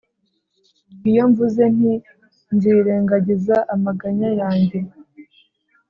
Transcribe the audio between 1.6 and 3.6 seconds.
nti ‘nzirengagiza